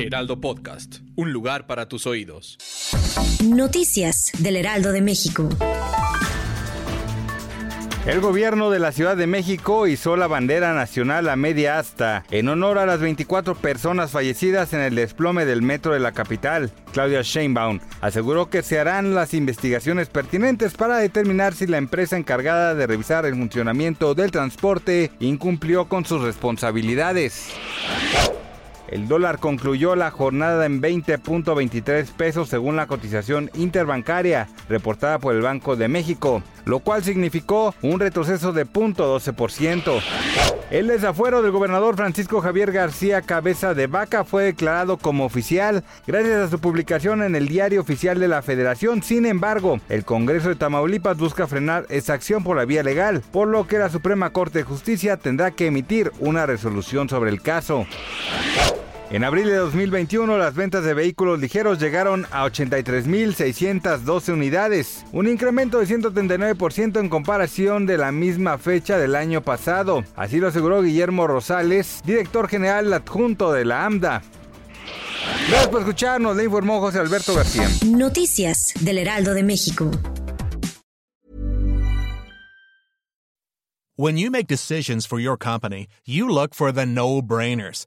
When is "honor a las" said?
12.48-13.00